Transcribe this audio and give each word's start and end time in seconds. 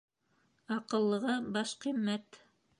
Аҡыллыға 0.77 1.37
баш 1.59 1.77
ҡиммәт 1.87 2.45